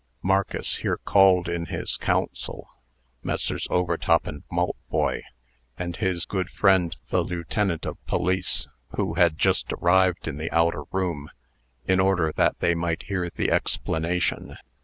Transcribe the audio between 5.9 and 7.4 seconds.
his good friend the